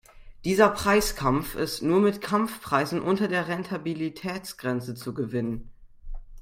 Dieser 0.45 0.69
Preiskampf 0.69 1.53
ist 1.53 1.83
nur 1.83 1.99
mit 2.01 2.21
Kampfpreisen 2.21 3.03
unter 3.03 3.27
der 3.27 3.47
Rentabilitätsgrenze 3.47 4.95
zu 4.95 5.13
gewinnen. 5.13 5.69